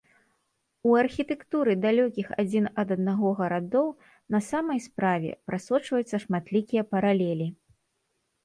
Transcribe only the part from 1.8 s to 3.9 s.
далёкіх адзін ад аднаго гарадоў